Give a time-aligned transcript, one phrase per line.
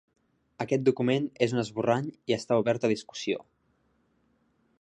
[0.63, 3.49] Aquest document és un esborrany i està obert a discussió.